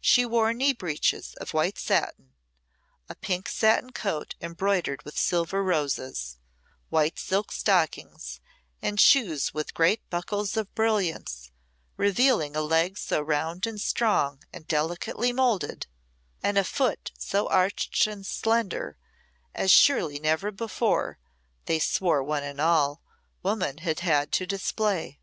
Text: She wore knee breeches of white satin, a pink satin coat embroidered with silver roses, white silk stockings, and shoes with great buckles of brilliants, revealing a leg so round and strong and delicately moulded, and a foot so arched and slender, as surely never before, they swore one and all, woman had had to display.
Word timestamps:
She 0.00 0.26
wore 0.26 0.52
knee 0.52 0.72
breeches 0.72 1.34
of 1.34 1.54
white 1.54 1.78
satin, 1.78 2.32
a 3.08 3.14
pink 3.14 3.48
satin 3.48 3.92
coat 3.92 4.34
embroidered 4.40 5.04
with 5.04 5.16
silver 5.16 5.62
roses, 5.62 6.36
white 6.88 7.16
silk 7.16 7.52
stockings, 7.52 8.40
and 8.82 8.98
shoes 8.98 9.54
with 9.54 9.72
great 9.72 10.00
buckles 10.10 10.56
of 10.56 10.74
brilliants, 10.74 11.52
revealing 11.96 12.56
a 12.56 12.60
leg 12.60 12.98
so 12.98 13.20
round 13.20 13.64
and 13.64 13.80
strong 13.80 14.42
and 14.52 14.66
delicately 14.66 15.32
moulded, 15.32 15.86
and 16.42 16.58
a 16.58 16.64
foot 16.64 17.12
so 17.16 17.48
arched 17.48 18.04
and 18.08 18.26
slender, 18.26 18.96
as 19.54 19.70
surely 19.70 20.18
never 20.18 20.50
before, 20.50 21.18
they 21.66 21.78
swore 21.78 22.24
one 22.24 22.42
and 22.42 22.60
all, 22.60 23.00
woman 23.44 23.78
had 23.78 24.00
had 24.00 24.32
to 24.32 24.44
display. 24.44 25.20